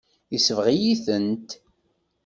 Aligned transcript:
Yesbeɣ-iyi-tent. 0.33 1.49